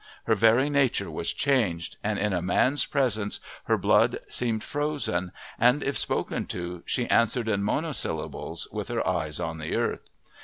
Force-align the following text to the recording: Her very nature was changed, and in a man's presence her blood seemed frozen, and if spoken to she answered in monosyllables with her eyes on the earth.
Her 0.23 0.33
very 0.33 0.67
nature 0.67 1.11
was 1.11 1.31
changed, 1.31 1.97
and 2.03 2.17
in 2.17 2.33
a 2.33 2.41
man's 2.41 2.87
presence 2.87 3.39
her 3.65 3.77
blood 3.77 4.17
seemed 4.27 4.63
frozen, 4.63 5.31
and 5.59 5.83
if 5.83 5.95
spoken 5.95 6.47
to 6.47 6.81
she 6.87 7.05
answered 7.05 7.47
in 7.47 7.61
monosyllables 7.61 8.67
with 8.71 8.87
her 8.87 9.07
eyes 9.07 9.39
on 9.39 9.59
the 9.59 9.75
earth. 9.75 10.09